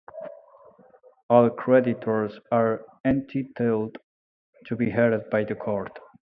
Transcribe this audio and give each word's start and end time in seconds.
All 1.29 1.51
creditors 1.51 2.39
are 2.51 2.83
entitled 3.05 3.99
to 4.65 4.75
be 4.75 4.89
heard 4.89 5.29
by 5.29 5.43
the 5.43 5.53
court. 5.53 5.99